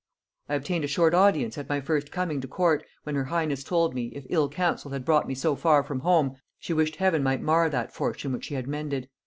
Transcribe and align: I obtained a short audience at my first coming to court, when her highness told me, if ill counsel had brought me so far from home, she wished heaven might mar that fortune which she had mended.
I 0.49 0.55
obtained 0.55 0.83
a 0.83 0.87
short 0.87 1.13
audience 1.13 1.59
at 1.59 1.69
my 1.69 1.79
first 1.79 2.11
coming 2.11 2.41
to 2.41 2.47
court, 2.47 2.83
when 3.03 3.13
her 3.13 3.25
highness 3.25 3.63
told 3.63 3.93
me, 3.93 4.07
if 4.15 4.25
ill 4.31 4.49
counsel 4.49 4.89
had 4.89 5.05
brought 5.05 5.27
me 5.27 5.35
so 5.35 5.55
far 5.55 5.83
from 5.83 5.99
home, 5.99 6.37
she 6.57 6.73
wished 6.73 6.95
heaven 6.95 7.21
might 7.21 7.43
mar 7.43 7.69
that 7.69 7.93
fortune 7.93 8.33
which 8.33 8.45
she 8.45 8.55
had 8.55 8.67
mended. 8.67 9.09